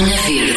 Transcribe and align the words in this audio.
Zona 0.00 0.16
Verde. 0.26 0.49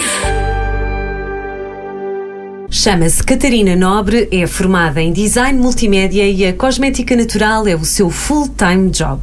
Chama-se 2.84 3.24
Catarina 3.24 3.78
Nobre, 3.78 4.28
é 4.30 4.46
formada 4.46 5.02
em 5.02 5.14
design 5.14 5.58
multimédia 5.58 6.28
e 6.28 6.46
a 6.46 6.52
cosmética 6.52 7.16
natural 7.16 7.66
é 7.66 7.74
o 7.78 7.86
seu 7.86 8.10
full-time 8.10 8.90
job. 8.90 9.22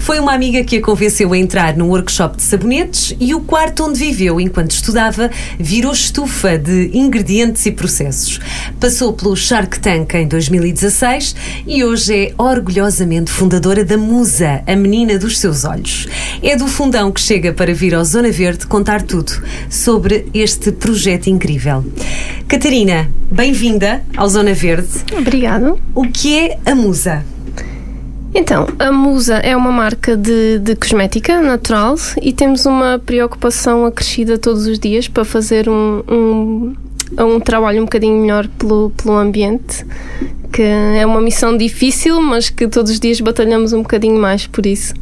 Foi 0.00 0.18
uma 0.18 0.34
amiga 0.34 0.64
que 0.64 0.78
a 0.78 0.82
convenceu 0.82 1.32
a 1.32 1.38
entrar 1.38 1.76
num 1.76 1.90
workshop 1.90 2.36
de 2.36 2.42
sabonetes 2.42 3.14
e 3.20 3.32
o 3.32 3.42
quarto 3.42 3.84
onde 3.84 4.00
viveu 4.00 4.40
enquanto 4.40 4.72
estudava 4.72 5.30
virou 5.56 5.92
estufa 5.92 6.58
de 6.58 6.90
ingredientes 6.94 7.64
e 7.66 7.70
processos. 7.70 8.40
Passou 8.80 9.12
pelo 9.12 9.36
Shark 9.36 9.78
Tank 9.78 10.12
em 10.14 10.26
2016 10.26 11.36
e 11.64 11.84
hoje 11.84 12.12
é 12.12 12.34
orgulhosamente 12.36 13.30
fundadora 13.30 13.84
da 13.84 13.96
Musa, 13.96 14.64
a 14.66 14.74
menina 14.74 15.16
dos 15.16 15.38
seus 15.38 15.64
olhos. 15.64 16.08
É 16.42 16.56
do 16.56 16.66
fundão 16.66 17.12
que 17.12 17.20
chega 17.20 17.52
para 17.52 17.72
vir 17.72 17.94
ao 17.94 18.04
Zona 18.04 18.32
Verde 18.32 18.66
contar 18.66 19.02
tudo 19.02 19.32
sobre 19.70 20.26
este 20.34 20.72
projeto 20.72 21.28
incrível. 21.28 21.84
Catarina, 22.48 22.95
bem-vinda 23.30 24.02
ao 24.16 24.28
Zona 24.28 24.54
Verde. 24.54 24.88
Obrigado. 25.16 25.78
O 25.94 26.02
que 26.02 26.38
é 26.38 26.58
a 26.64 26.74
Musa? 26.74 27.24
Então, 28.34 28.66
a 28.78 28.92
Musa 28.92 29.36
é 29.36 29.56
uma 29.56 29.72
marca 29.72 30.14
de, 30.16 30.58
de 30.58 30.76
cosmética 30.76 31.40
natural 31.40 31.96
e 32.20 32.32
temos 32.32 32.66
uma 32.66 32.98
preocupação 32.98 33.86
acrescida 33.86 34.36
todos 34.36 34.66
os 34.66 34.78
dias 34.78 35.08
para 35.08 35.24
fazer 35.24 35.68
um, 35.68 36.02
um, 36.06 36.76
um 37.18 37.40
trabalho 37.40 37.80
um 37.80 37.84
bocadinho 37.84 38.20
melhor 38.20 38.46
pelo, 38.58 38.90
pelo 38.90 39.16
ambiente, 39.16 39.86
que 40.52 40.62
é 40.62 41.06
uma 41.06 41.20
missão 41.20 41.56
difícil, 41.56 42.20
mas 42.20 42.50
que 42.50 42.68
todos 42.68 42.92
os 42.92 43.00
dias 43.00 43.20
batalhamos 43.20 43.72
um 43.72 43.82
bocadinho 43.82 44.20
mais 44.20 44.46
por 44.46 44.66
isso. 44.66 44.92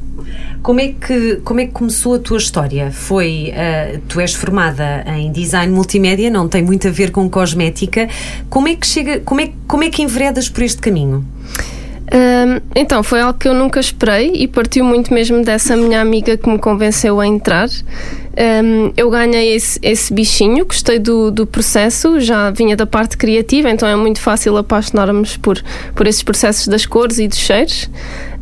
Como 0.64 0.80
é 0.80 0.95
que, 0.98 1.42
como 1.45 1.60
é 1.60 1.66
que 1.66 1.73
começou 1.73 2.14
a 2.14 2.18
tua 2.18 2.38
história? 2.38 2.91
Foi, 2.91 3.52
uh, 3.52 4.00
tu 4.09 4.18
és 4.18 4.32
formada 4.32 5.04
em 5.18 5.30
design 5.30 5.71
multimédia, 5.71 6.30
não 6.30 6.48
tem 6.48 6.62
muito 6.62 6.88
a 6.88 6.90
ver 6.90 7.10
com 7.10 7.29
cosmética. 7.29 8.09
Como 8.48 8.66
é 8.66 8.74
que 8.74 8.87
chega, 8.87 9.21
como 9.21 9.43
é, 9.43 9.51
como 9.68 9.84
é 9.84 9.90
que 9.90 10.01
enveredas 10.01 10.48
por 10.48 10.62
este 10.62 10.80
caminho? 10.80 11.23
Um, 12.15 12.60
então, 12.74 13.02
foi 13.02 13.21
algo 13.21 13.38
que 13.38 13.46
eu 13.46 13.52
nunca 13.52 13.79
esperei 13.79 14.32
e 14.34 14.48
partiu 14.48 14.87
muito 14.87 15.12
mesmo 15.12 15.45
dessa 15.45 15.76
minha 15.76 16.01
amiga 16.01 16.34
que 16.38 16.48
me 16.48 16.59
convenceu 16.59 17.21
a 17.21 17.26
entrar. 17.26 17.68
Um, 18.37 18.93
eu 18.96 19.09
ganhei 19.10 19.54
esse, 19.54 19.79
esse, 19.80 20.13
bichinho, 20.13 20.66
gostei 20.66 20.99
do, 20.99 21.30
do 21.30 21.46
processo, 21.46 22.21
já 22.21 22.51
vinha 22.51 22.77
da 22.77 22.87
parte 22.87 23.16
criativa, 23.16 23.71
então 23.71 23.88
é 23.88 23.95
muito 23.95 24.21
fácil 24.21 24.57
apaixonarmos 24.57 25.37
por, 25.37 25.63
por 25.95 26.07
esses 26.07 26.23
processos 26.23 26.66
das 26.66 26.85
cores 26.85 27.18
e 27.18 27.29
dos 27.29 27.38
cheiros. 27.38 27.85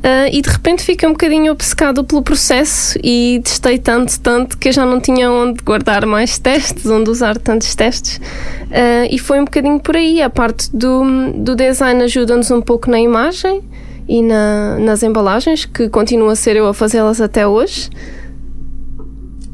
Uh, 0.02 0.26
e 0.32 0.42
de 0.42 0.50
repente 0.50 0.82
fiquei 0.82 1.08
um 1.08 1.12
bocadinho 1.12 1.52
obcecado 1.52 2.02
pelo 2.02 2.22
processo 2.22 2.98
e 3.04 3.40
testei 3.44 3.78
tanto, 3.78 4.18
tanto 4.18 4.58
que 4.58 4.70
eu 4.70 4.72
já 4.72 4.84
não 4.84 4.98
tinha 4.98 5.30
onde 5.30 5.62
guardar 5.62 6.04
mais 6.06 6.38
testes, 6.38 6.86
onde 6.86 7.08
usar 7.08 7.38
tantos 7.38 7.72
testes. 7.74 8.16
Uh, 8.16 9.06
e 9.08 9.18
foi 9.18 9.40
um 9.40 9.44
bocadinho 9.44 9.78
por 9.78 9.94
aí. 9.94 10.20
A 10.20 10.28
parte 10.28 10.74
do, 10.74 11.04
do 11.36 11.54
design 11.54 12.02
ajuda-nos 12.02 12.50
um 12.50 12.60
pouco 12.60 12.90
na 12.90 12.98
imagem 12.98 13.62
e 14.08 14.22
na, 14.22 14.76
nas 14.80 15.04
embalagens, 15.04 15.66
que 15.66 15.88
continua 15.88 16.32
a 16.32 16.36
ser 16.36 16.56
eu 16.56 16.66
a 16.66 16.74
fazê-las 16.74 17.20
até 17.20 17.46
hoje. 17.46 17.88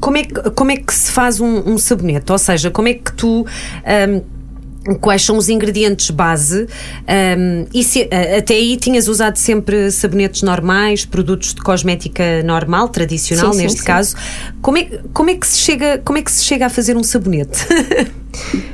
Como 0.00 0.16
é, 0.16 0.24
que, 0.24 0.50
como 0.50 0.70
é 0.70 0.76
que 0.76 0.94
se 0.94 1.10
faz 1.10 1.40
um, 1.40 1.72
um 1.72 1.78
sabonete? 1.78 2.30
Ou 2.30 2.38
seja, 2.38 2.70
como 2.70 2.88
é 2.88 2.94
que 2.94 3.12
tu. 3.12 3.46
Um 3.86 4.38
quais 5.00 5.22
são 5.22 5.36
os 5.36 5.48
ingredientes 5.48 6.10
base 6.10 6.66
um, 7.06 7.66
e 7.74 7.84
se, 7.84 8.08
até 8.38 8.54
aí 8.54 8.76
tinhas 8.76 9.08
usado 9.08 9.36
sempre 9.36 9.90
sabonetes 9.90 10.42
normais, 10.42 11.04
produtos 11.04 11.54
de 11.54 11.60
cosmética 11.60 12.42
normal, 12.42 12.88
tradicional 12.88 13.52
sim, 13.52 13.62
neste 13.62 13.80
sim, 13.80 13.84
caso. 13.84 14.10
Sim. 14.10 14.52
Como, 14.62 14.78
é, 14.78 15.00
como, 15.12 15.30
é 15.30 15.34
que 15.34 15.46
se 15.46 15.58
chega, 15.58 16.00
como 16.04 16.18
é 16.18 16.22
que 16.22 16.30
se 16.30 16.44
chega 16.44 16.66
a 16.66 16.70
fazer 16.70 16.96
um 16.96 17.02
sabonete? 17.02 17.66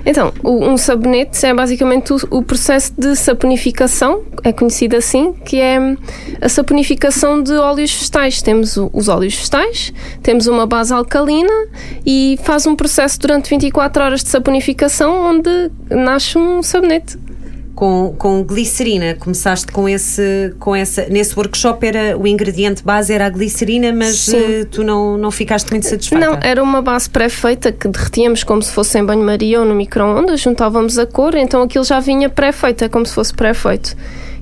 Então, 0.05 0.33
um 0.45 0.77
sabonete 0.77 1.45
é 1.47 1.55
basicamente 1.55 2.13
o, 2.31 2.43
processo 2.43 2.93
de 2.97 3.17
saponificação, 3.17 4.23
é 4.43 4.53
conhecido 4.53 4.97
assim, 4.97 5.33
que 5.33 5.61
é 5.61 5.79
a 6.41 6.49
saponificação 6.49 7.43
de 7.43 7.53
óleos 7.53 7.93
vegetais. 7.93 8.43
Temos 8.43 8.77
os 8.77 9.09
óleos 9.09 9.35
vegetais, 9.35 9.93
temos 10.23 10.47
uma 10.47 10.67
base 10.67 10.93
alcalina 10.93 11.53
e 12.05 12.39
faz 12.43 12.67
um 12.67 12.77
processo 12.77 13.19
durante 13.19 13.51
24 13.51 14.03
horas 14.03 14.23
de 14.23 14.29
saponificação 14.29 15.31
onde 15.31 15.71
nasce 15.91 16.37
um 16.39 16.63
sabonete 16.63 17.19
com, 17.75 18.15
com 18.17 18.43
glicerina. 18.43 19.15
Começaste 19.15 19.71
com 19.73 19.89
esse, 19.89 20.55
com 20.59 20.75
essa. 20.75 21.07
Nesse 21.09 21.37
workshop 21.37 21.87
era 21.87 22.17
o 22.17 22.27
ingrediente 22.27 22.83
base 22.83 23.13
era 23.13 23.27
a 23.27 23.31
glicerina, 23.31 23.93
mas 23.93 24.29
uh, 24.29 24.65
tu 24.71 24.83
não, 24.83 25.19
não 25.19 25.31
ficaste 25.31 25.71
muito 25.71 25.87
satisfeita. 25.87 26.25
Não, 26.25 26.39
era 26.43 26.63
uma 26.63 26.81
base 26.81 27.09
pré-feita 27.11 27.73
que 27.73 27.89
derretíamos 27.89 28.45
como 28.45 28.63
se 28.63 28.73
fosse 28.73 28.99
em 28.99 29.05
banho-maria 29.05 29.61
ou 29.61 29.67
no 29.67 29.75
micro-ondas, 29.75 30.41
juntávamos 30.41 30.99
a 30.99 31.07
cor, 31.07 31.35
então 31.35 31.63
aquilo 31.63 31.85
já 31.85 32.01
vinha 32.01 32.29
pré-feito, 32.29 32.85
é 32.85 32.89
como 32.89 33.05
se 33.05 33.15
fosse 33.15 33.35
pré-feito. 33.35 33.97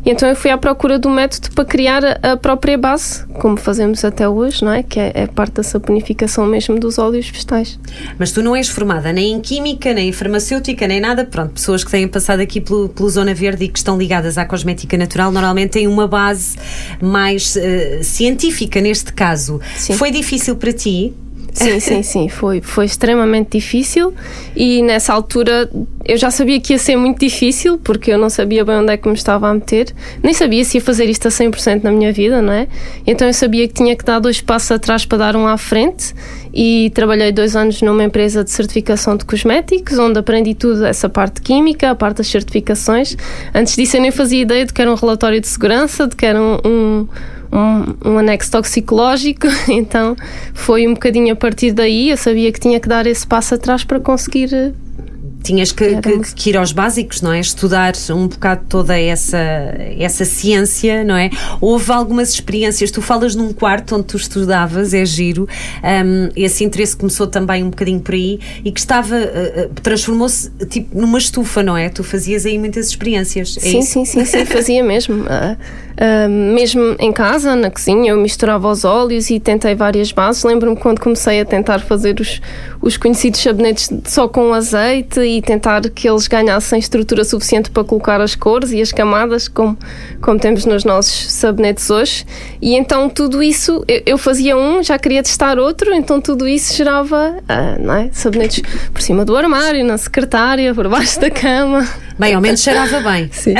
E 0.04 0.10
então 0.10 0.28
eu 0.28 0.34
fui 0.34 0.50
à 0.50 0.58
procura 0.58 0.98
do 0.98 1.08
método 1.08 1.50
para 1.54 1.64
criar 1.64 2.02
a 2.22 2.36
própria 2.36 2.76
base, 2.76 3.24
como 3.34 3.56
fazemos 3.56 4.04
até 4.04 4.28
hoje, 4.28 4.64
não 4.64 4.72
é? 4.72 4.82
Que 4.82 4.98
é, 4.98 5.12
é 5.14 5.26
parte 5.28 5.54
da 5.54 5.62
saponificação 5.62 6.44
mesmo 6.44 6.78
dos 6.78 6.98
óleos 6.98 7.28
vegetais. 7.28 7.78
Mas 8.18 8.32
tu 8.32 8.42
não 8.42 8.56
és 8.56 8.68
formada 8.68 9.12
nem 9.12 9.32
em 9.32 9.40
química, 9.40 9.94
nem 9.94 10.08
em 10.08 10.12
farmacêutica, 10.12 10.88
nem 10.88 11.00
nada. 11.00 11.24
Pronto, 11.24 11.52
pessoas 11.52 11.84
que 11.84 11.90
têm 11.90 12.08
passado 12.08 12.40
aqui 12.40 12.60
pelo, 12.60 12.88
pelo 12.88 13.08
Zona 13.08 13.32
Verde 13.32 13.64
e 13.64 13.68
que 13.68 13.78
estão 13.78 13.96
ligadas 13.96 14.36
à 14.36 14.44
cosmética 14.44 14.98
natural 14.98 15.30
normalmente 15.30 15.70
têm 15.70 15.86
uma 15.86 16.08
base 16.08 16.56
mais 17.00 17.54
uh, 17.54 18.02
científica 18.02 18.80
neste 18.80 19.12
caso. 19.12 19.60
Sim. 19.76 19.94
Foi 19.94 20.10
difícil 20.10 20.56
para 20.56 20.72
ti 20.72 21.14
Sim, 21.52 21.80
sim, 21.80 22.02
sim, 22.02 22.28
foi, 22.28 22.60
foi 22.60 22.86
extremamente 22.86 23.58
difícil 23.58 24.14
e 24.56 24.82
nessa 24.82 25.12
altura 25.12 25.70
eu 26.04 26.16
já 26.16 26.30
sabia 26.30 26.58
que 26.60 26.72
ia 26.72 26.78
ser 26.78 26.96
muito 26.96 27.18
difícil 27.18 27.78
porque 27.78 28.10
eu 28.10 28.18
não 28.18 28.30
sabia 28.30 28.64
bem 28.64 28.76
onde 28.76 28.92
é 28.92 28.96
que 28.96 29.06
me 29.08 29.14
estava 29.14 29.48
a 29.48 29.54
meter, 29.54 29.94
nem 30.22 30.32
sabia 30.34 30.64
se 30.64 30.78
ia 30.78 30.80
fazer 30.82 31.08
isto 31.08 31.28
a 31.28 31.30
100% 31.30 31.82
na 31.82 31.92
minha 31.92 32.12
vida, 32.12 32.40
não 32.40 32.52
é? 32.52 32.66
Então 33.06 33.26
eu 33.26 33.34
sabia 33.34 33.68
que 33.68 33.74
tinha 33.74 33.94
que 33.94 34.04
dar 34.04 34.18
dois 34.18 34.40
passos 34.40 34.72
atrás 34.72 35.04
para 35.04 35.18
dar 35.18 35.36
um 35.36 35.46
à 35.46 35.56
frente 35.56 36.14
e 36.52 36.90
trabalhei 36.90 37.32
dois 37.32 37.54
anos 37.54 37.80
numa 37.82 38.04
empresa 38.04 38.42
de 38.42 38.50
certificação 38.50 39.16
de 39.16 39.24
cosméticos 39.24 39.98
onde 39.98 40.18
aprendi 40.18 40.54
tudo, 40.54 40.84
essa 40.84 41.08
parte 41.08 41.40
química, 41.40 41.90
a 41.90 41.94
parte 41.94 42.18
das 42.18 42.28
certificações. 42.28 43.16
Antes 43.54 43.76
disso 43.76 43.96
eu 43.96 44.00
nem 44.00 44.10
fazia 44.10 44.42
ideia 44.42 44.64
de 44.64 44.72
que 44.72 44.80
era 44.80 44.90
um 44.90 44.96
relatório 44.96 45.40
de 45.40 45.48
segurança, 45.48 46.06
de 46.06 46.16
que 46.16 46.26
era 46.26 46.40
um, 46.40 46.58
um 46.64 47.08
um, 47.52 48.12
um 48.12 48.18
anexo 48.18 48.50
toxicológico, 48.50 49.46
então 49.68 50.16
foi 50.54 50.88
um 50.88 50.94
bocadinho 50.94 51.32
a 51.32 51.36
partir 51.36 51.72
daí. 51.72 52.10
Eu 52.10 52.16
sabia 52.16 52.50
que 52.50 52.58
tinha 52.58 52.80
que 52.80 52.88
dar 52.88 53.06
esse 53.06 53.26
passo 53.26 53.54
atrás 53.54 53.84
para 53.84 54.00
conseguir 54.00 54.52
eh, 54.52 54.72
tinhas 55.42 55.72
que, 55.72 56.00
que, 56.00 56.34
que, 56.34 56.50
ir 56.50 56.56
aos 56.56 56.72
básicos, 56.72 57.20
não 57.20 57.32
é? 57.32 57.40
Estudar 57.40 57.92
um 58.10 58.28
bocado 58.28 58.62
toda 58.68 58.98
essa, 58.98 59.38
essa 59.98 60.24
ciência, 60.24 61.04
não 61.04 61.16
é? 61.16 61.30
Houve 61.60 61.92
algumas 61.92 62.30
experiências, 62.30 62.90
tu 62.90 63.02
falas 63.02 63.34
num 63.34 63.52
quarto 63.52 63.96
onde 63.96 64.04
tu 64.04 64.16
estudavas, 64.16 64.94
é 64.94 65.04
giro, 65.04 65.48
um, 65.82 66.28
esse 66.36 66.64
interesse 66.64 66.96
começou 66.96 67.26
também 67.26 67.62
um 67.62 67.70
bocadinho 67.70 68.00
por 68.00 68.14
aí 68.14 68.38
e 68.64 68.70
que 68.70 68.80
estava, 68.80 69.16
uh, 69.16 69.80
transformou-se 69.82 70.50
tipo 70.68 70.98
numa 70.98 71.18
estufa, 71.18 71.62
não 71.62 71.76
é? 71.76 71.88
Tu 71.88 72.02
fazias 72.04 72.46
aí 72.46 72.58
muitas 72.58 72.88
experiências. 72.88 73.56
É 73.56 73.60
sim, 73.60 73.78
isso? 73.80 73.92
sim, 73.92 74.04
sim, 74.04 74.24
sim, 74.24 74.44
fazia 74.44 74.82
mesmo. 74.84 75.22
Uh, 75.22 75.56
uh, 75.56 76.28
mesmo 76.28 76.96
em 76.98 77.12
casa, 77.12 77.54
na 77.56 77.70
cozinha, 77.70 78.10
eu 78.10 78.16
misturava 78.16 78.68
os 78.68 78.84
óleos 78.84 79.30
e 79.30 79.40
tentei 79.40 79.74
várias 79.74 80.12
bases. 80.12 80.44
Lembro-me 80.44 80.76
quando 80.76 81.00
comecei 81.00 81.40
a 81.40 81.44
tentar 81.44 81.80
fazer 81.80 82.20
os, 82.20 82.40
os 82.82 82.96
conhecidos 82.96 83.40
sabonetes 83.40 83.88
só 84.04 84.26
com 84.26 84.52
azeite 84.52 85.20
e 85.20 85.40
tentar 85.40 85.80
que 85.88 86.08
eles 86.08 86.26
ganhassem 86.26 86.80
estrutura 86.80 87.24
suficiente 87.24 87.70
para 87.70 87.84
colocar 87.84 88.20
as 88.20 88.34
cores 88.34 88.72
e 88.72 88.82
as 88.82 88.90
camadas, 88.90 89.46
como, 89.46 89.78
como 90.20 90.38
temos 90.38 90.66
nos 90.66 90.84
nossos 90.84 91.32
sabonetes 91.32 91.88
hoje. 91.88 92.26
E 92.60 92.74
então 92.74 93.08
tudo 93.08 93.40
isso, 93.40 93.84
eu, 93.86 94.02
eu 94.04 94.18
fazia 94.18 94.56
um, 94.56 94.82
já 94.82 94.98
queria 94.98 95.22
testar 95.22 95.60
outro, 95.60 95.94
então 95.94 96.20
tudo 96.20 96.48
isso 96.48 96.74
gerava 96.76 97.36
uh, 97.38 97.82
não 97.82 97.94
é? 97.94 98.10
sabonetes 98.12 98.62
por 98.92 99.00
cima 99.00 99.24
do 99.24 99.36
armário, 99.36 99.84
na 99.84 99.96
secretária, 99.96 100.74
por 100.74 100.88
baixo 100.88 101.20
da 101.20 101.30
cama. 101.30 101.88
Bem, 102.18 102.34
ao 102.34 102.40
menos 102.40 102.60
cheirava 102.60 103.00
bem. 103.00 103.30
Sim. 103.32 103.54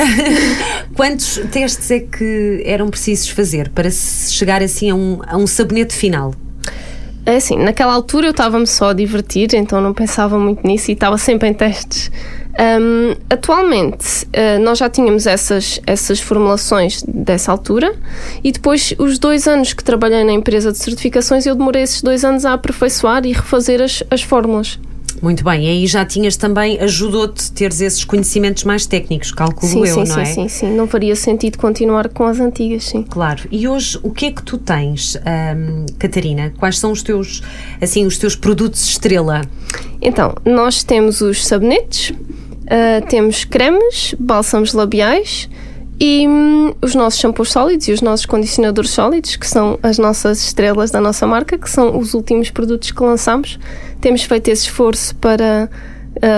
Quantos 0.96 1.40
testes 1.52 1.90
é 1.92 2.00
que 2.00 2.62
eram 2.66 2.88
precisos 2.88 3.28
fazer 3.28 3.68
para 3.68 3.88
chegar 3.90 4.62
assim 4.62 4.90
a 4.90 4.94
um, 4.96 5.20
a 5.24 5.36
um 5.36 5.46
sabonete 5.46 5.94
final? 5.94 6.34
É 7.24 7.36
assim, 7.36 7.56
naquela 7.56 7.92
altura 7.92 8.26
eu 8.26 8.30
estava-me 8.32 8.66
só 8.66 8.90
a 8.90 8.92
divertir, 8.92 9.54
então 9.54 9.80
não 9.80 9.94
pensava 9.94 10.38
muito 10.38 10.66
nisso 10.66 10.90
e 10.90 10.94
estava 10.94 11.16
sempre 11.16 11.48
em 11.48 11.54
testes. 11.54 12.10
Um, 12.52 13.14
atualmente, 13.30 14.24
uh, 14.26 14.60
nós 14.60 14.78
já 14.78 14.90
tínhamos 14.90 15.26
essas, 15.26 15.80
essas 15.86 16.20
formulações 16.20 17.02
dessa 17.06 17.50
altura 17.50 17.94
e 18.42 18.52
depois, 18.52 18.92
os 18.98 19.18
dois 19.18 19.46
anos 19.46 19.72
que 19.72 19.82
trabalhei 19.82 20.24
na 20.24 20.32
empresa 20.32 20.72
de 20.72 20.78
certificações, 20.78 21.46
eu 21.46 21.54
demorei 21.54 21.82
esses 21.82 22.02
dois 22.02 22.24
anos 22.24 22.44
a 22.44 22.54
aperfeiçoar 22.54 23.24
e 23.24 23.32
refazer 23.32 23.80
as, 23.80 24.02
as 24.10 24.22
fórmulas. 24.22 24.78
Muito 25.20 25.44
bem, 25.44 25.64
e 25.64 25.68
aí 25.68 25.86
já 25.86 26.04
tinhas 26.04 26.36
também, 26.36 26.78
ajudou-te 26.80 27.52
teres 27.52 27.80
esses 27.80 28.04
conhecimentos 28.04 28.64
mais 28.64 28.86
técnicos, 28.86 29.32
calculo 29.32 29.70
sim, 29.70 29.80
eu, 29.80 29.86
sim, 29.86 29.98
não 30.00 30.06
sim, 30.06 30.20
é? 30.20 30.24
Sim, 30.24 30.48
sim, 30.48 30.70
não 30.74 30.86
faria 30.86 31.14
sentido 31.14 31.58
continuar 31.58 32.08
com 32.08 32.24
as 32.24 32.40
antigas, 32.40 32.84
sim. 32.84 33.02
Claro. 33.02 33.42
E 33.50 33.68
hoje, 33.68 33.98
o 34.02 34.10
que 34.10 34.26
é 34.26 34.30
que 34.32 34.42
tu 34.42 34.58
tens, 34.58 35.16
hum, 35.16 35.86
Catarina? 35.98 36.52
Quais 36.58 36.78
são 36.78 36.92
os 36.92 37.02
teus, 37.02 37.42
assim, 37.80 38.06
os 38.06 38.18
teus 38.18 38.36
produtos 38.36 38.84
estrela? 38.84 39.42
Então, 40.00 40.34
nós 40.44 40.82
temos 40.82 41.20
os 41.20 41.46
sabonetes, 41.46 42.10
uh, 42.10 43.06
temos 43.08 43.44
cremes, 43.44 44.14
bálsamos 44.18 44.72
labiais, 44.72 45.48
e 46.00 46.26
hum, 46.26 46.74
os 46.82 46.94
nossos 46.94 47.20
shampoos 47.20 47.52
sólidos 47.52 47.88
e 47.88 47.92
os 47.92 48.00
nossos 48.00 48.26
condicionadores 48.26 48.90
sólidos, 48.90 49.36
que 49.36 49.46
são 49.46 49.78
as 49.82 49.98
nossas 49.98 50.40
estrelas 50.42 50.90
da 50.90 51.00
nossa 51.00 51.26
marca, 51.26 51.56
que 51.56 51.70
são 51.70 51.98
os 51.98 52.14
últimos 52.14 52.50
produtos 52.50 52.90
que 52.90 53.02
lançamos. 53.02 53.58
Temos 54.00 54.22
feito 54.22 54.48
esse 54.48 54.64
esforço 54.64 55.14
para 55.16 55.70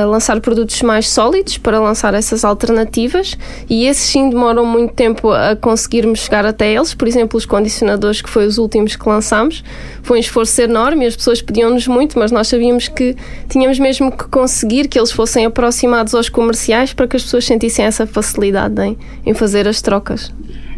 lançar 0.06 0.40
produtos 0.40 0.80
mais 0.82 1.08
sólidos, 1.08 1.58
para 1.58 1.78
lançar 1.78 2.14
essas 2.14 2.44
alternativas, 2.44 3.36
e 3.68 3.86
esses 3.86 4.04
sim 4.04 4.30
demoram 4.30 4.64
muito 4.64 4.94
tempo 4.94 5.30
a 5.30 5.54
conseguirmos 5.54 6.20
chegar 6.20 6.46
até 6.46 6.72
eles. 6.72 6.94
Por 6.94 7.06
exemplo, 7.06 7.36
os 7.36 7.44
condicionadores, 7.44 8.22
que 8.22 8.30
foi 8.30 8.46
os 8.46 8.58
últimos 8.58 8.96
que 8.96 9.08
lançámos, 9.08 9.62
foi 10.02 10.18
um 10.18 10.20
esforço 10.20 10.60
enorme 10.60 11.06
as 11.06 11.16
pessoas 11.16 11.42
pediam-nos 11.42 11.86
muito, 11.86 12.18
mas 12.18 12.32
nós 12.32 12.48
sabíamos 12.48 12.88
que 12.88 13.16
tínhamos 13.48 13.78
mesmo 13.78 14.10
que 14.10 14.24
conseguir 14.28 14.88
que 14.88 14.98
eles 14.98 15.10
fossem 15.10 15.44
aproximados 15.44 16.14
aos 16.14 16.28
comerciais 16.28 16.92
para 16.92 17.06
que 17.06 17.16
as 17.16 17.22
pessoas 17.22 17.44
sentissem 17.44 17.84
essa 17.84 18.06
facilidade 18.06 18.80
em, 18.82 18.96
em 19.26 19.34
fazer 19.34 19.68
as 19.68 19.82
trocas. 19.82 20.32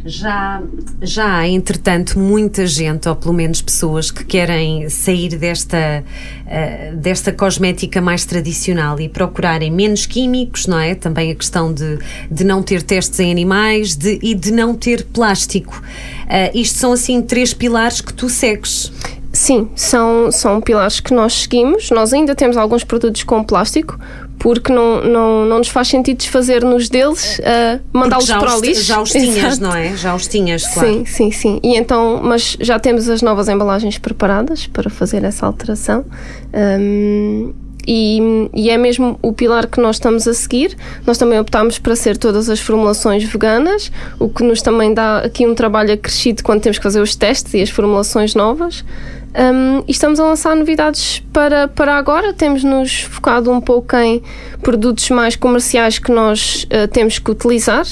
Já, 0.06 0.62
já 1.02 1.38
há, 1.38 1.48
entretanto, 1.48 2.16
muita 2.18 2.64
gente, 2.64 3.08
ou 3.08 3.16
pelo 3.16 3.34
menos 3.34 3.60
pessoas, 3.60 4.10
que 4.10 4.24
querem 4.24 4.88
sair 4.88 5.36
desta, 5.36 6.04
uh, 6.46 6.96
desta 6.96 7.32
cosmética 7.32 8.00
mais 8.00 8.24
tradicional 8.24 9.00
e 9.00 9.08
procurarem 9.08 9.70
menos 9.70 10.06
químicos, 10.06 10.68
não 10.68 10.78
é? 10.78 10.94
Também 10.94 11.32
a 11.32 11.34
questão 11.34 11.72
de, 11.74 11.98
de 12.30 12.44
não 12.44 12.62
ter 12.62 12.82
testes 12.82 13.18
em 13.18 13.32
animais 13.32 13.96
de, 13.96 14.18
e 14.22 14.32
de 14.34 14.52
não 14.52 14.74
ter 14.74 15.04
plástico. 15.06 15.82
Uh, 16.24 16.56
isto 16.56 16.78
são, 16.78 16.92
assim, 16.92 17.20
três 17.20 17.52
pilares 17.52 18.00
que 18.00 18.14
tu 18.14 18.28
segues. 18.28 18.92
Sim, 19.32 19.68
são, 19.74 20.32
são 20.32 20.60
pilares 20.62 20.98
que 20.98 21.12
nós 21.12 21.34
seguimos. 21.34 21.90
Nós 21.90 22.12
ainda 22.12 22.34
temos 22.34 22.56
alguns 22.56 22.84
produtos 22.84 23.22
com 23.22 23.44
plástico, 23.44 23.98
porque 24.38 24.72
não, 24.72 25.02
não, 25.02 25.44
não 25.46 25.58
nos 25.58 25.68
faz 25.68 25.88
sentido 25.88 26.18
desfazer-nos 26.18 26.88
deles, 26.88 27.38
uh, 27.38 27.80
mandá-los 27.92 28.26
para 28.26 28.56
o 28.56 28.60
lixo. 28.60 28.82
Já 28.82 29.00
os 29.00 29.10
tinhas, 29.10 29.36
Exato. 29.36 29.62
não 29.62 29.74
é? 29.74 29.96
Já 29.96 30.14
os 30.14 30.26
tinhas, 30.26 30.66
claro. 30.66 30.88
Sim, 30.88 31.04
sim, 31.04 31.30
sim. 31.30 31.60
E 31.62 31.76
então, 31.76 32.20
mas 32.22 32.56
já 32.60 32.78
temos 32.78 33.08
as 33.08 33.22
novas 33.22 33.48
embalagens 33.48 33.98
preparadas 33.98 34.66
para 34.66 34.90
fazer 34.90 35.24
essa 35.24 35.46
alteração. 35.46 36.04
Um, 36.54 37.52
e, 37.86 38.18
e, 38.52 38.68
é 38.68 38.76
mesmo 38.76 39.16
o 39.22 39.32
pilar 39.32 39.68
que 39.68 39.80
nós 39.80 39.96
estamos 39.96 40.26
a 40.26 40.34
seguir. 40.34 40.76
Nós 41.06 41.16
também 41.18 41.38
optámos 41.38 41.78
para 41.78 41.94
ser 41.94 42.16
todas 42.16 42.50
as 42.50 42.58
formulações 42.58 43.22
veganas, 43.22 43.92
o 44.18 44.28
que 44.28 44.42
nos 44.42 44.60
também 44.60 44.92
dá 44.92 45.18
aqui 45.18 45.46
um 45.46 45.54
trabalho 45.54 45.92
acrescido 45.92 46.42
quando 46.42 46.62
temos 46.62 46.78
que 46.78 46.82
fazer 46.82 47.00
os 47.00 47.14
testes 47.14 47.54
e 47.54 47.62
as 47.62 47.70
formulações 47.70 48.34
novas. 48.34 48.84
Um, 49.36 49.84
e 49.86 49.90
estamos 49.90 50.18
a 50.18 50.24
lançar 50.24 50.56
novidades 50.56 51.22
para, 51.30 51.68
para 51.68 51.94
agora. 51.96 52.32
Temos-nos 52.32 53.02
focado 53.02 53.50
um 53.50 53.60
pouco 53.60 53.94
em 53.96 54.22
produtos 54.62 55.10
mais 55.10 55.36
comerciais 55.36 55.98
que 55.98 56.10
nós 56.10 56.64
uh, 56.64 56.88
temos 56.88 57.18
que 57.18 57.30
utilizar 57.30 57.84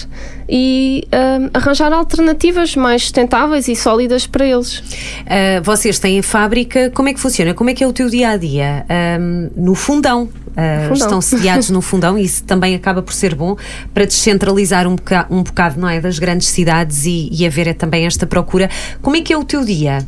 e 0.49 1.07
uh, 1.07 1.51
arranjar 1.53 1.93
alternativas 1.93 2.75
mais 2.75 3.03
sustentáveis 3.03 3.69
e 3.69 3.77
sólidas 3.77 4.27
para 4.27 4.47
eles. 4.47 4.79
Uh, 4.79 5.63
vocês 5.63 5.99
têm 5.99 6.23
fábrica, 6.23 6.91
como 6.95 7.11
é 7.11 7.15
que 7.15 7.21
funciona? 7.21 7.53
Como 7.53 7.69
é 7.69 7.75
que 7.75 7.85
é 7.85 7.87
o 7.87 7.93
teu 7.93 8.09
dia 8.09 8.31
a 8.31 8.37
dia? 8.39 8.87
Um, 9.21 9.51
no 9.55 9.75
fundão. 9.75 10.31
Uh, 10.55 10.95
estão 10.95 11.21
sediados 11.21 11.69
no 11.69 11.83
fundão 11.83 12.17
e 12.17 12.23
isso 12.23 12.45
também 12.45 12.77
acaba 12.77 13.03
por 13.03 13.13
ser 13.13 13.35
bom 13.35 13.57
para 13.93 14.07
descentralizar 14.07 14.87
um 14.87 14.95
bocado, 14.95 15.35
um 15.35 15.43
bocado 15.43 15.81
não 15.81 15.89
é, 15.89 16.01
das 16.01 16.21
grandes 16.21 16.47
cidades 16.49 17.05
e, 17.07 17.29
e 17.33 17.45
haver 17.45 17.75
também 17.75 18.07
esta 18.07 18.25
procura. 18.25 18.71
Como 19.03 19.17
é 19.17 19.21
que 19.21 19.33
é 19.33 19.37
o 19.37 19.43
teu 19.43 19.65
dia? 19.65 19.99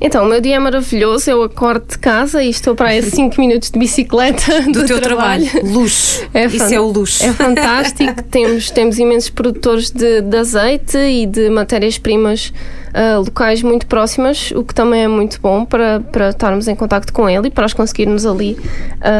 Então, 0.00 0.24
o 0.24 0.28
meu 0.28 0.40
dia 0.40 0.56
é 0.56 0.58
maravilhoso. 0.58 1.30
Eu 1.30 1.42
acordo 1.42 1.86
de 1.88 1.98
casa 1.98 2.42
e 2.42 2.50
estou 2.50 2.74
para 2.74 2.88
aí 2.88 3.02
5 3.02 3.38
minutos 3.40 3.70
de 3.70 3.78
bicicleta 3.78 4.62
do, 4.62 4.72
do 4.72 4.86
teu 4.86 5.00
trabalho. 5.00 5.46
trabalho. 5.46 5.72
Luxo. 5.72 6.28
É 6.34 6.46
Isso 6.46 6.74
é 6.74 6.80
o 6.80 6.86
luxo. 6.86 7.24
É 7.24 7.32
fantástico. 7.32 8.22
temos, 8.30 8.70
temos 8.70 8.98
imensos 8.98 9.30
produtores 9.30 9.90
de, 9.90 10.20
de 10.22 10.36
azeite 10.36 10.98
e 10.98 11.26
de 11.26 11.48
matérias-primas 11.50 12.52
uh, 12.94 13.20
locais 13.20 13.62
muito 13.62 13.86
próximas, 13.86 14.50
o 14.52 14.62
que 14.62 14.74
também 14.74 15.02
é 15.02 15.08
muito 15.08 15.40
bom 15.40 15.64
para, 15.64 16.00
para 16.00 16.30
estarmos 16.30 16.68
em 16.68 16.74
contato 16.74 17.12
com 17.12 17.28
ele 17.28 17.48
e 17.48 17.50
para 17.50 17.66
os 17.66 17.72
conseguirmos 17.72 18.26
ali 18.26 18.56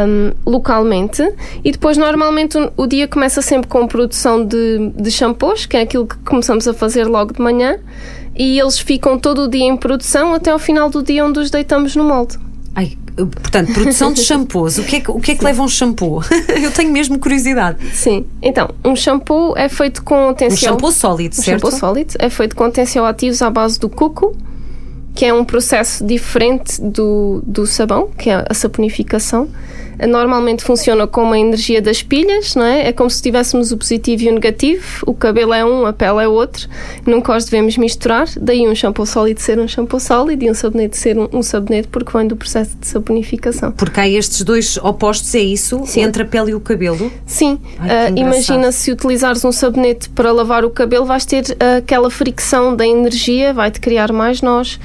um, 0.07 0.33
localmente. 0.51 1.23
E 1.65 1.73
depois, 1.73 1.97
normalmente, 1.97 2.59
o, 2.59 2.73
o, 2.77 2.87
dia 2.87 3.09
começa 3.09 3.43
sempre 3.43 3.69
com 3.69 3.87
produção 3.87 4.45
de, 4.45 4.91
de 4.97 5.11
shampoos, 5.11 5.67
que 5.67 5.77
é 5.77 5.83
aquilo 5.83 6.07
que 6.07 6.17
começamos 6.19 6.67
a 6.69 6.75
fazer 6.75 7.07
logo 7.07 7.33
de 7.33 7.41
manhã 7.41 7.79
e 8.35 8.59
eles 8.59 8.79
ficam 8.79 9.19
todo 9.19 9.43
o 9.43 9.49
dia 9.49 9.65
em 9.65 9.77
produção 9.77 10.35
até 10.35 10.51
ao 10.51 10.59
final 10.59 10.89
do 10.89 11.03
dia 11.03 11.25
onde 11.25 11.39
os 11.39 11.51
deitamos 11.51 11.95
no 11.95 12.05
molde. 12.05 12.39
Ai, 12.75 12.97
portanto, 13.17 13.73
produção 13.73 14.13
de 14.13 14.21
shampoos. 14.25 14.79
O 14.79 14.85
que 14.85 14.97
é 14.97 15.01
que, 15.01 15.11
o 15.11 15.21
que, 15.21 15.33
é 15.33 15.35
que 15.35 15.45
leva 15.45 15.63
um 15.63 15.69
shampoo? 15.69 16.23
Eu 16.63 16.71
tenho 16.71 16.93
mesmo 16.93 17.19
curiosidade. 17.19 17.79
Sim. 17.95 18.27
Então, 18.41 18.69
um 18.85 18.97
shampoo 18.97 19.55
é 19.57 19.69
feito 19.69 20.03
com 20.03 20.33
tenciol... 20.35 20.75
Um 20.75 20.77
shampoo 20.77 20.93
sólido, 20.93 21.35
um 21.39 21.43
certo? 21.43 21.67
Um 21.67 21.71
shampoo 21.71 21.79
sólido 21.79 22.15
é 22.19 22.31
feito 22.31 22.57
com 22.57 22.65
ativos 22.65 23.43
à 23.43 23.51
base 23.51 23.79
do 23.79 23.89
coco, 23.89 24.37
que 25.15 25.25
é 25.25 25.35
um 25.35 25.45
processo 25.45 26.05
diferente 26.05 26.81
do, 26.81 27.43
do 27.47 27.67
sabão, 27.67 28.09
que 28.17 28.31
é 28.31 28.45
a 28.49 28.55
saponificação 28.55 29.49
normalmente 30.09 30.65
funciona 30.65 31.07
como 31.07 31.35
a 31.35 31.39
energia 31.39 31.81
das 31.81 32.03
pilhas, 32.03 32.55
não 32.55 32.65
é? 32.65 32.89
É 32.89 32.93
como 32.93 33.11
se 33.11 33.23
tivéssemos 33.23 33.73
o 33.73 33.77
positivo 33.77 34.25
e 34.25 34.29
o 34.29 34.35
negativo, 34.35 35.05
o 35.07 35.15
cabelo 35.15 35.53
é 35.53 35.65
um, 35.65 35.87
a 35.87 35.93
pele 35.93 36.23
é 36.23 36.29
outro, 36.29 36.69
nunca 37.07 37.37
os 37.37 37.45
devemos 37.45 37.77
misturar, 37.77 38.27
daí 38.41 38.67
um 38.69 38.75
shampoo 38.75 39.07
sólido 39.07 39.41
ser 39.41 39.59
um 39.59 39.69
shampoo 39.69 40.01
sólido 40.01 40.45
e 40.45 40.51
um 40.51 40.55
sabonete 40.55 40.97
ser 40.97 41.19
um, 41.19 41.29
um 41.33 41.43
sabonete 41.43 41.89
porque 41.89 42.17
vem 42.17 42.27
do 42.27 42.37
processo 42.37 42.77
de 42.77 42.87
saponificação. 42.87 43.73
Porque 43.73 44.01
há 44.01 44.09
estes 44.09 44.43
dois 44.43 44.77
opostos, 44.79 45.35
é 45.35 45.41
isso? 45.41 45.81
Sim. 45.85 46.03
Entre 46.03 46.23
a 46.23 46.27
pele 46.27 46.51
e 46.53 46.55
o 46.55 46.61
cabelo? 46.61 47.11
Sim. 47.27 47.55
Uh, 47.55 48.17
imagina 48.17 48.73
se 48.73 48.91
utilizares 48.91 49.45
um 49.45 49.53
sabonete 49.53 50.09
para 50.11 50.33
lavar 50.33 50.65
o 50.65 50.71
cabelo, 50.71 51.05
vais 51.05 51.25
ter 51.25 51.45
uh, 51.45 51.79
aquela 51.79 52.11
fricção 52.11 52.75
da 52.75 52.87
energia, 52.87 53.53
vai-te 53.53 53.81
criar 53.81 54.13
mais 54.13 54.43
nós. 54.43 54.79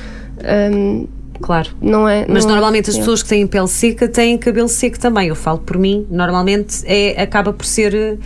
Um, 0.71 1.07
Claro. 1.41 1.69
Não 1.81 2.07
é, 2.07 2.25
Mas 2.27 2.45
não 2.45 2.53
normalmente 2.53 2.89
é. 2.89 2.91
as 2.91 2.97
pessoas 2.97 3.23
que 3.23 3.29
têm 3.29 3.45
pele 3.47 3.67
seca 3.67 4.07
têm 4.07 4.37
cabelo 4.37 4.67
seco 4.67 4.99
também. 4.99 5.29
Eu 5.29 5.35
falo 5.35 5.59
por 5.59 5.77
mim, 5.77 6.05
normalmente 6.09 6.83
é, 6.85 7.21
acaba 7.21 7.53
por 7.53 7.65
ser 7.65 7.93
eh, 7.93 8.17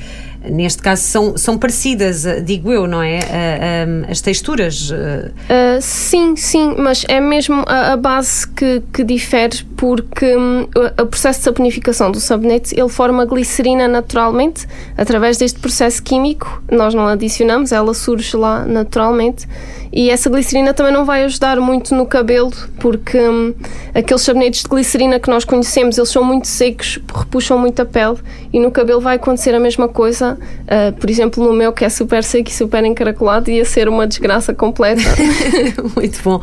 neste 0.50 0.82
caso 0.82 1.04
são, 1.04 1.38
são 1.38 1.58
parecidas, 1.58 2.26
eh, 2.26 2.42
digo 2.42 2.72
eu, 2.72 2.88
não 2.88 3.02
é? 3.02 3.20
Uh, 3.20 4.12
as 4.12 4.22
texturas. 4.22 4.90
Uh, 4.90 5.32
sim, 5.80 6.36
sim, 6.36 6.76
mas 6.78 7.06
é 7.08 7.20
mesmo 7.20 7.64
a, 7.68 7.94
a 7.94 7.98
base 7.98 8.48
que, 8.48 8.82
que 8.92 9.04
difere 9.04 9.64
porque 9.82 10.38
um, 10.38 10.68
o 11.02 11.06
processo 11.08 11.40
de 11.40 11.46
saponificação 11.46 12.12
do 12.12 12.20
sabonete 12.20 12.80
ele 12.80 12.88
forma 12.88 13.26
glicerina 13.26 13.88
naturalmente 13.88 14.68
através 14.96 15.40
deste 15.40 15.60
processo 15.60 16.04
químico. 16.04 16.62
Nós 16.72 16.94
não 16.94 17.08
adicionamos, 17.08 17.72
ela 17.72 17.92
surge 17.96 18.38
lá 18.38 18.64
naturalmente. 18.64 19.48
E 19.94 20.10
essa 20.10 20.30
glicerina 20.30 20.74
também 20.74 20.94
não 20.94 21.04
vai 21.04 21.24
ajudar 21.24 21.60
muito 21.60 21.94
no 21.94 22.06
cabelo, 22.06 22.52
porque 22.80 23.20
hum, 23.20 23.54
aqueles 23.94 24.22
sabonetes 24.22 24.62
de 24.62 24.70
glicerina 24.70 25.20
que 25.20 25.30
nós 25.30 25.44
conhecemos, 25.44 25.98
eles 25.98 26.10
são 26.10 26.24
muito 26.24 26.48
secos, 26.48 26.98
repuxam 27.14 27.58
muito 27.58 27.82
a 27.82 27.86
pele 27.86 28.18
e 28.54 28.60
no 28.60 28.72
cabelo 28.72 29.02
vai 29.02 29.18
acontecer 29.18 29.54
a 29.54 29.60
mesma 29.60 29.90
coisa. 29.90 30.38
Uh, 30.64 30.94
por 30.94 31.10
exemplo, 31.10 31.44
no 31.44 31.52
meu, 31.52 31.74
que 31.74 31.84
é 31.84 31.90
super 31.90 32.24
seco 32.24 32.50
e 32.50 32.54
super 32.54 32.86
encaracolado, 32.86 33.52
ia 33.52 33.66
ser 33.66 33.90
uma 33.90 34.08
desgraça 34.08 34.54
completa. 34.54 35.02
muito 35.96 36.22
bom. 36.24 36.40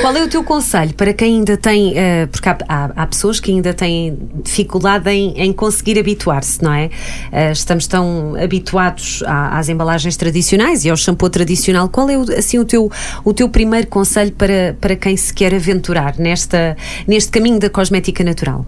Qual 0.00 0.16
é 0.16 0.22
o 0.22 0.28
teu 0.28 0.42
conselho 0.42 0.94
para 0.94 1.12
quem 1.12 1.36
ainda 1.36 1.56
tem, 1.56 1.90
uh, 1.90 2.28
porque 2.30 2.48
há, 2.48 2.58
há, 2.66 2.75
há, 2.94 3.06
pessoas 3.06 3.40
que 3.40 3.50
ainda 3.50 3.72
têm 3.72 4.18
dificuldade 4.42 5.08
em, 5.10 5.32
em 5.40 5.52
conseguir 5.52 5.98
habituar-se, 5.98 6.62
não 6.62 6.72
é? 6.72 6.86
Uh, 7.32 7.52
estamos 7.52 7.86
tão 7.86 8.34
habituados 8.42 9.22
às 9.26 9.68
embalagens 9.68 10.16
tradicionais 10.16 10.84
e 10.84 10.90
ao 10.90 10.96
shampoo 10.96 11.30
tradicional. 11.30 11.88
Qual 11.88 12.08
é 12.08 12.14
assim 12.36 12.58
o 12.58 12.64
teu 12.64 12.90
o 13.24 13.32
teu 13.32 13.48
primeiro 13.48 13.86
conselho 13.86 14.32
para, 14.32 14.76
para 14.80 14.96
quem 14.96 15.16
se 15.16 15.32
quer 15.32 15.54
aventurar 15.54 16.14
nesta, 16.18 16.76
neste 17.06 17.30
caminho 17.30 17.58
da 17.58 17.70
cosmética 17.70 18.22
natural? 18.22 18.64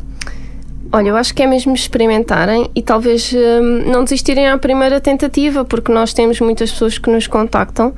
Olha, 0.91 1.09
eu 1.09 1.17
acho 1.17 1.35
que 1.35 1.43
é 1.43 1.47
mesmo 1.47 1.75
experimentarem 1.75 2.71
e 2.75 2.81
talvez 2.81 3.33
hum, 3.35 3.91
não 3.91 4.05
desistirem 4.05 4.49
à 4.49 4.57
primeira 4.57 5.01
tentativa, 5.01 5.65
porque 5.65 5.93
nós 5.93 6.15
temos 6.15 6.41
muitas 6.41 6.73
pessoas 6.73 6.97
que 6.97 7.11
nos 7.11 7.27
contactam 7.27 7.93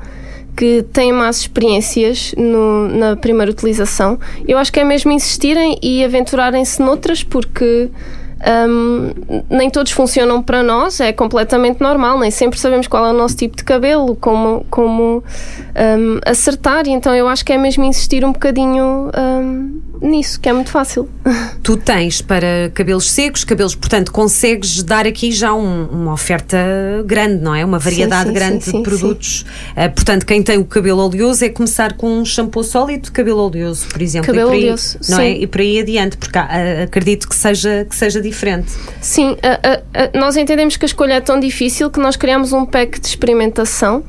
que 0.56 0.82
têm 0.92 1.12
más 1.12 1.40
experiências 1.40 2.34
no, 2.36 2.88
na 2.88 3.16
primeira 3.16 3.50
utilização. 3.50 4.18
Eu 4.46 4.58
acho 4.58 4.72
que 4.72 4.80
é 4.80 4.84
mesmo 4.84 5.10
insistirem 5.10 5.78
e 5.82 6.04
aventurarem-se 6.04 6.80
noutras, 6.80 7.22
porque 7.22 7.88
Um, 8.40 9.12
nem 9.50 9.68
todos 9.68 9.92
funcionam 9.92 10.42
para 10.42 10.62
nós, 10.62 10.98
é 10.98 11.12
completamente 11.12 11.80
normal, 11.80 12.18
nem 12.18 12.30
sempre 12.30 12.58
sabemos 12.58 12.86
qual 12.86 13.04
é 13.04 13.10
o 13.10 13.12
nosso 13.12 13.36
tipo 13.36 13.54
de 13.54 13.62
cabelo, 13.62 14.16
como, 14.16 14.64
como 14.70 15.22
um, 15.76 16.20
acertar, 16.24 16.86
e 16.86 16.90
então 16.90 17.14
eu 17.14 17.28
acho 17.28 17.44
que 17.44 17.52
é 17.52 17.58
mesmo 17.58 17.84
insistir 17.84 18.24
um 18.24 18.32
bocadinho 18.32 19.10
um, 19.14 19.80
nisso, 20.00 20.40
que 20.40 20.48
é 20.48 20.52
muito 20.54 20.70
fácil. 20.70 21.08
Tu 21.62 21.76
tens 21.76 22.22
para 22.22 22.70
cabelos 22.72 23.10
secos, 23.10 23.44
cabelos, 23.44 23.74
portanto, 23.74 24.10
consegues 24.10 24.82
dar 24.82 25.06
aqui 25.06 25.30
já 25.30 25.52
um, 25.52 25.84
uma 25.86 26.14
oferta 26.14 26.56
grande, 27.04 27.42
não 27.42 27.54
é? 27.54 27.62
Uma 27.62 27.78
variedade 27.78 28.22
sim, 28.22 28.28
sim, 28.28 28.34
grande 28.34 28.64
sim, 28.64 28.76
de 28.78 28.82
produtos. 28.82 29.44
Uh, 29.72 29.94
portanto, 29.94 30.24
quem 30.24 30.42
tem 30.42 30.56
o 30.56 30.64
cabelo 30.64 31.04
oleoso 31.04 31.44
é 31.44 31.50
começar 31.50 31.92
com 31.94 32.20
um 32.20 32.24
shampoo 32.24 32.64
sólido, 32.64 33.12
cabelo 33.12 33.40
oleoso, 33.40 33.86
por 33.88 34.00
exemplo. 34.00 34.26
Cabelo 34.26 34.50
e 34.50 34.54
aí, 34.54 34.62
oleoso, 34.64 34.98
não 35.08 35.20
é? 35.20 35.30
E 35.32 35.46
por 35.46 35.60
aí 35.60 35.78
adiante, 35.78 36.16
porque 36.16 36.38
uh, 36.38 36.84
acredito 36.84 37.28
que 37.28 37.36
seja, 37.36 37.86
que 37.88 37.94
seja 37.94 38.20
diferente. 38.30 38.72
Sim, 39.00 39.32
uh, 39.32 40.18
nós 40.18 40.36
entendemos 40.36 40.76
que 40.76 40.84
a 40.84 40.88
escolha 40.88 41.14
é 41.14 41.20
tão 41.20 41.38
difícil 41.38 41.90
que 41.90 42.00
nós 42.00 42.16
criamos 42.16 42.52
um 42.52 42.64
pack 42.64 43.00
de 43.00 43.06
experimentação 43.06 44.04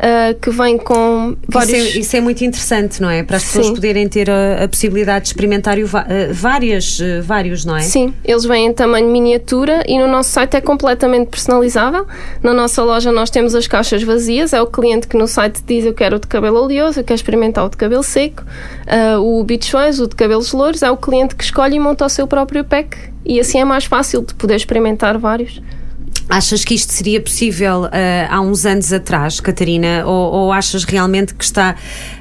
uh, 0.00 0.38
que 0.40 0.50
vem 0.50 0.78
com 0.78 1.36
vários. 1.48 1.78
Isso 1.78 1.96
é, 1.96 2.00
isso 2.00 2.16
é, 2.16 2.20
muito 2.20 2.44
interessante, 2.44 3.00
não 3.00 3.10
é? 3.10 3.22
Para 3.22 3.36
as 3.36 3.44
pessoas 3.44 3.66
Sim. 3.66 3.74
poderem 3.74 4.08
ter 4.08 4.30
a, 4.30 4.64
a, 4.64 4.68
possibilidade 4.68 5.24
de 5.24 5.28
experimentar 5.28 5.78
uh, 5.78 5.86
várias, 6.32 6.98
uh, 6.98 7.22
vários, 7.22 7.64
não 7.64 7.76
é? 7.76 7.82
Sim, 7.82 8.14
eles 8.24 8.44
vêm 8.44 8.66
em 8.66 8.72
tamanho 8.72 9.08
miniatura 9.08 9.82
e 9.86 9.98
no 9.98 10.08
nosso 10.08 10.30
site 10.30 10.56
é 10.56 10.60
completamente 10.60 11.28
personalizável. 11.28 12.06
Na 12.42 12.54
nossa 12.54 12.82
loja 12.82 13.12
nós 13.12 13.30
temos 13.30 13.54
as 13.54 13.66
caixas 13.66 14.02
vazias, 14.02 14.52
é 14.52 14.60
o 14.60 14.66
cliente 14.66 15.06
que 15.06 15.16
no 15.16 15.26
site 15.26 15.62
diz 15.66 15.84
eu 15.84 15.94
quero 15.94 16.16
o 16.16 16.18
de 16.18 16.26
cabelo 16.26 16.62
oleoso, 16.62 17.00
eu 17.00 17.04
quero 17.04 17.16
experimentar 17.16 17.64
o 17.66 17.68
de 17.68 17.76
cabelo 17.76 18.02
seco, 18.02 18.42
o 19.20 19.44
beach 19.44 19.74
wise, 19.76 20.02
o 20.02 20.06
de 20.06 20.16
cabelos 20.16 20.52
louros, 20.52 20.82
é 20.82 20.90
o 20.90 20.96
cliente 20.96 21.34
que 21.34 21.44
escolhe 21.44 21.76
e 21.76 21.80
monta 21.80 22.04
o 22.04 22.08
seu 22.08 22.26
próprio 22.26 22.64
pack 22.64 22.96
e 23.24 23.38
assim 23.38 23.60
é 23.60 23.64
mais 23.64 23.84
fácil 23.84 24.22
de 24.22 24.34
poder 24.34 24.56
experimentar 24.56 25.18
vários. 25.18 25.60
Achas 26.30 26.64
que 26.64 26.74
isto 26.74 26.92
seria 26.92 27.20
possível 27.20 27.82
uh, 27.82 27.90
há 28.28 28.40
uns 28.40 28.64
anos 28.64 28.92
atrás, 28.92 29.40
Catarina? 29.40 30.04
Ou, 30.06 30.32
ou, 30.32 30.52
achas 30.52 30.84
realmente 30.84 31.34
que 31.34 31.42
está. 31.42 31.74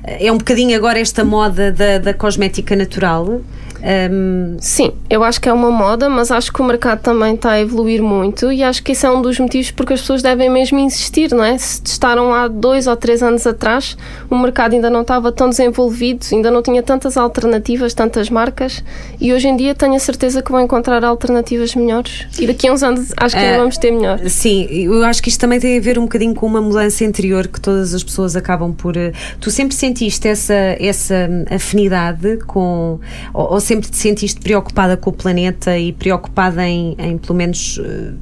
É 0.03 0.31
um 0.31 0.37
bocadinho 0.37 0.75
agora 0.75 0.99
esta 0.99 1.23
moda 1.23 1.71
da, 1.71 1.99
da 1.99 2.13
cosmética 2.13 2.75
natural? 2.75 3.41
Um... 3.81 4.57
Sim, 4.59 4.91
eu 5.09 5.23
acho 5.23 5.39
que 5.39 5.47
é 5.47 5.53
uma 5.53 5.71
moda, 5.71 6.09
mas 6.09 6.31
acho 6.31 6.51
que 6.51 6.61
o 6.61 6.65
mercado 6.65 7.01
também 7.01 7.35
está 7.35 7.51
a 7.51 7.61
evoluir 7.61 8.01
muito 8.03 8.51
e 8.51 8.63
acho 8.63 8.83
que 8.83 8.91
esse 8.91 9.05
é 9.05 9.11
um 9.11 9.21
dos 9.21 9.39
motivos 9.39 9.71
porque 9.71 9.93
as 9.93 10.01
pessoas 10.01 10.21
devem 10.21 10.49
mesmo 10.49 10.79
insistir, 10.79 11.31
não 11.31 11.43
é? 11.43 11.57
Se 11.57 11.81
testaram 11.81 12.33
há 12.33 12.47
dois 12.47 12.87
ou 12.87 12.95
três 12.95 13.23
anos 13.23 13.45
atrás, 13.47 13.97
o 14.29 14.37
mercado 14.37 14.73
ainda 14.73 14.89
não 14.89 15.01
estava 15.01 15.31
tão 15.31 15.49
desenvolvido, 15.49 16.25
ainda 16.31 16.51
não 16.51 16.61
tinha 16.61 16.83
tantas 16.83 17.17
alternativas, 17.17 17.93
tantas 17.93 18.29
marcas 18.29 18.83
e 19.19 19.33
hoje 19.33 19.47
em 19.47 19.55
dia 19.55 19.73
tenho 19.73 19.95
a 19.95 19.99
certeza 19.99 20.41
que 20.41 20.51
vão 20.51 20.61
encontrar 20.61 21.03
alternativas 21.03 21.75
melhores 21.75 22.27
e 22.39 22.45
daqui 22.45 22.67
a 22.67 22.73
uns 22.73 22.83
anos 22.83 23.13
acho 23.17 23.35
que 23.35 23.43
uh, 23.43 23.57
vamos 23.57 23.77
ter 23.77 23.91
melhor. 23.91 24.19
Sim, 24.27 24.67
eu 24.69 25.03
acho 25.03 25.21
que 25.21 25.29
isto 25.29 25.39
também 25.39 25.59
tem 25.59 25.77
a 25.77 25.81
ver 25.81 25.97
um 25.97 26.03
bocadinho 26.03 26.35
com 26.35 26.45
uma 26.45 26.61
mudança 26.61 27.03
interior 27.03 27.47
que 27.47 27.59
todas 27.59 27.93
as 27.93 28.03
pessoas 28.03 28.35
acabam 28.35 28.73
por. 28.73 28.95
Eh, 28.97 29.11
tu 29.39 29.49
sempre 29.51 29.75
sentiste 29.75 30.27
essa, 30.27 30.53
essa 30.79 31.29
afinidade 31.49 32.37
com. 32.45 32.99
ou, 33.33 33.53
ou 33.53 33.59
sempre 33.69 33.89
te 33.89 33.97
sentiste 33.97 34.39
preocupada 34.39 34.97
com 34.97 35.11
o 35.11 35.13
planeta 35.13 35.77
e 35.77 35.93
preocupada 35.93 36.67
em, 36.67 36.95
em 36.97 37.17
pelo 37.19 37.35
menos, 37.35 37.77
uh, 37.77 38.17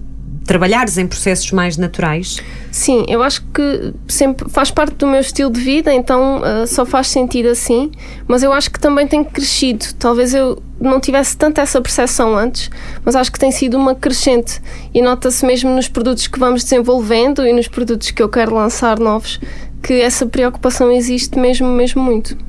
trabalhares 0.45 0.97
em 0.97 1.07
processos 1.07 1.51
mais 1.53 1.77
naturais? 1.77 2.37
Sim, 2.69 3.05
eu 3.07 3.23
acho 3.23 3.41
que 3.53 3.93
sempre 4.09 4.49
faz 4.49 4.71
parte 4.71 4.95
do 4.95 5.07
meu 5.07 5.21
estilo 5.21 5.49
de 5.49 5.61
vida, 5.61 5.93
então 5.93 6.41
uh, 6.41 6.67
só 6.67 6.85
faz 6.85 7.07
sentido 7.07 7.47
assim, 7.47 7.91
mas 8.27 8.43
eu 8.43 8.51
acho 8.51 8.69
que 8.69 8.77
também 8.77 9.07
tem 9.07 9.23
crescido. 9.23 9.85
Talvez 9.97 10.33
eu 10.33 10.61
não 10.81 10.99
tivesse 10.99 11.37
tanto 11.37 11.61
essa 11.61 11.81
percepção 11.81 12.35
antes, 12.35 12.69
mas 13.05 13.15
acho 13.15 13.31
que 13.31 13.39
tem 13.39 13.51
sido 13.51 13.77
uma 13.77 13.95
crescente 13.95 14.61
e 14.93 15.01
nota-se 15.01 15.45
mesmo 15.45 15.69
nos 15.69 15.87
produtos 15.87 16.27
que 16.27 16.37
vamos 16.37 16.61
desenvolvendo 16.63 17.47
e 17.47 17.53
nos 17.53 17.69
produtos 17.69 18.11
que 18.11 18.21
eu 18.21 18.27
quero 18.27 18.53
lançar 18.53 18.99
novos 18.99 19.39
que 19.81 19.93
essa 19.93 20.25
preocupação 20.25 20.91
existe 20.91 21.39
mesmo, 21.39 21.67
mesmo 21.67 22.01
muito 22.03 22.46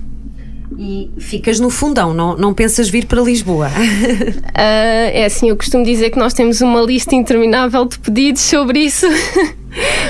e 0.79 1.11
ficas 1.19 1.59
no 1.59 1.71
fundão, 1.71 2.15
não, 2.15 2.37
não 2.37 2.55
pensas 2.55 2.89
vir 2.89 3.07
para 3.07 3.21
Lisboa? 3.21 3.67
Uh, 3.67 4.53
é 4.55 5.25
assim, 5.25 5.49
eu 5.49 5.57
costumo 5.57 5.85
dizer 5.85 6.11
que 6.11 6.19
nós 6.19 6.33
temos 6.33 6.61
uma 6.61 6.81
lista 6.81 7.17
interminável 7.17 7.85
de 7.85 7.99
pedidos 7.99 8.43
sobre 8.43 8.79
isso. 8.79 9.07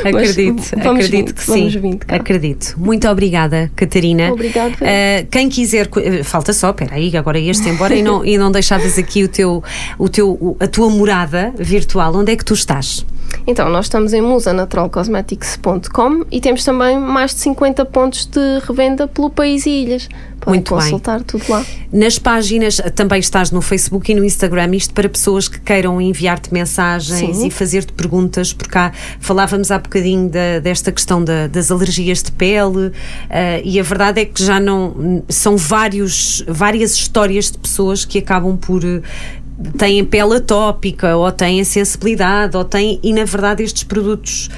Acredito, 0.05 0.63
acredito 0.79 1.35
que 1.35 1.43
sim. 1.43 1.69
Vindo, 1.69 1.99
acredito. 2.09 2.75
Muito 2.79 3.09
obrigada, 3.09 3.71
Catarina. 3.75 4.33
Obrigada. 4.33 4.73
Uh, 4.75 5.27
quem 5.31 5.49
quiser, 5.49 5.89
eh, 5.97 6.23
falta 6.23 6.53
só, 6.53 6.71
espera 6.71 6.95
aí, 6.95 7.15
agora 7.17 7.39
este 7.39 7.69
embora 7.69 7.95
e 7.95 8.01
não, 8.01 8.25
e 8.25 8.39
não 8.39 8.53
deixavas 8.53 8.97
aqui 8.97 9.25
o 9.25 9.29
teu, 9.29 9.63
o 9.99 10.09
teu, 10.09 10.57
a 10.61 10.67
tua 10.69 10.89
morada 10.89 11.53
virtual. 11.59 12.15
Onde 12.15 12.33
é 12.33 12.37
que 12.37 12.45
tu 12.45 12.55
estás? 12.55 13.05
Então, 13.49 13.69
nós 13.71 13.87
estamos 13.87 14.13
em 14.13 14.21
musanaturalcosmetics.com 14.21 16.27
e 16.31 16.39
temos 16.39 16.67
também 16.67 16.99
mais 16.99 17.35
de 17.35 17.41
50 17.41 17.83
pontos 17.87 18.27
de 18.27 18.59
revenda 18.67 19.09
pelo 19.09 19.31
país 19.31 19.65
e 19.65 19.71
ilhas. 19.71 20.07
Podem 20.39 20.61
Muito 20.61 20.75
consultar 20.75 21.17
bem. 21.17 21.27
tudo 21.27 21.45
lá. 21.49 21.65
Nas 21.91 22.19
páginas, 22.19 22.79
também 22.95 23.19
estás 23.19 23.51
no 23.51 23.63
Facebook 23.63 24.13
e 24.13 24.15
no 24.15 24.23
Instagram, 24.23 24.77
isto 24.77 24.93
para 24.93 25.09
pessoas 25.09 25.49
que 25.49 25.59
queiram 25.61 25.99
enviar-te 25.99 26.53
mensagens 26.53 27.39
Sim. 27.39 27.47
e 27.47 27.51
fazer-te 27.51 27.93
perguntas, 27.93 28.53
porque 28.53 28.71
cá 28.71 28.93
falávamos 29.19 29.71
há 29.71 29.79
bocadinho 29.79 30.29
da, 30.29 30.59
desta 30.59 30.93
questão 30.93 31.25
da, 31.25 31.47
das 31.47 31.71
alergias 31.71 32.23
de 32.23 32.31
pele 32.31 32.89
uh, 32.89 32.93
e 33.65 33.81
a 33.81 33.83
verdade 33.83 34.21
é 34.21 34.25
que 34.27 34.45
já 34.45 34.61
não. 34.61 35.25
São 35.29 35.57
vários, 35.57 36.45
várias 36.47 36.93
histórias 36.93 37.51
de 37.51 37.59
pessoas 37.59 38.05
que 38.05 38.19
acabam 38.19 38.57
por 38.57 38.83
têm 39.77 40.05
pele 40.05 40.37
atópica 40.37 41.17
ou 41.17 41.31
têm 41.33 41.65
sensibilidade 41.65 42.57
ou 42.57 42.65
têm 42.65 43.01
e 43.03 43.13
na 43.13 43.25
verdade 43.25 43.63
estes 43.63 43.83
produtos 43.83 44.49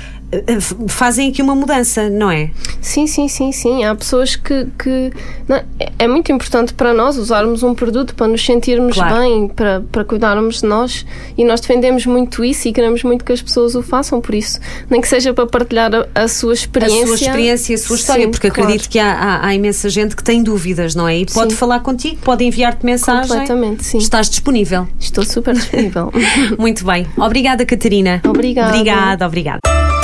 fazem 0.89 1.29
aqui 1.29 1.43
uma 1.43 1.55
mudança, 1.55 2.09
não 2.09 2.31
é? 2.31 2.51
Sim, 2.81 3.07
sim, 3.07 3.29
sim, 3.29 3.51
sim. 3.53 3.85
Há 3.85 3.95
pessoas 3.95 4.37
que. 4.37 4.67
que 4.79 5.13
não, 5.49 5.57
é, 5.57 5.93
é 5.99 6.09
muito 6.09 6.31
importante 6.31 6.73
para 6.73 6.95
nós 6.95 7.17
usarmos 7.17 7.63
um 7.63 7.75
produto 7.75 8.15
para 8.15 8.29
nos 8.29 8.45
sentirmos 8.45 8.95
claro. 8.95 9.17
bem, 9.17 9.49
para, 9.49 9.83
para 9.91 10.05
cuidarmos 10.05 10.61
de 10.61 10.67
nós 10.67 11.05
e 11.37 11.45
nós 11.45 11.61
defendemos 11.61 12.07
muito 12.07 12.45
isso 12.45 12.69
e 12.69 12.73
queremos 12.73 13.03
muito 13.03 13.25
que 13.25 13.33
as 13.33 13.43
pessoas 13.43 13.75
o 13.75 13.83
façam, 13.83 14.21
por 14.21 14.35
isso, 14.35 14.61
nem 14.89 15.01
que 15.01 15.09
seja 15.09 15.35
para 15.35 15.47
partilhar 15.47 15.91
a, 15.95 16.23
a 16.23 16.29
sua 16.29 16.55
experiência. 16.55 17.03
A 17.03 17.07
sua 17.07 17.17
experiência 17.17 17.73
e 17.73 17.75
a 17.75 17.79
sua 17.79 17.97
história, 17.97 18.25
sim, 18.25 18.31
porque 18.31 18.51
claro. 18.51 18.63
acredito 18.63 18.89
que 18.89 18.99
há, 18.99 19.13
há, 19.13 19.47
há, 19.47 19.55
imensa 19.55 19.89
gente 19.89 20.15
que 20.15 20.23
tem 20.23 20.43
dúvidas, 20.43 20.95
não 20.95 21.09
é? 21.09 21.19
E 21.19 21.27
pode 21.27 21.53
sim. 21.53 21.59
falar 21.59 21.81
contigo, 21.81 22.19
pode 22.23 22.45
enviar-te 22.45 22.87
mensagem. 22.87 23.29
Completamente, 23.29 23.85
sim. 23.85 23.99
Estás 23.99 24.31
disponível? 24.31 24.87
Estou 24.99 25.25
super 25.25 25.55
disponível. 25.55 26.13
muito 26.59 26.85
bem. 26.85 27.07
Obrigada, 27.17 27.67
Catarina. 27.67 28.23
Obrigada. 28.25 28.69
Obrigada, 28.69 29.27
obrigada. 29.27 30.00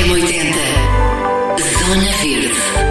M80 0.00 1.60
Zona 1.78 2.12
Verde 2.22 2.89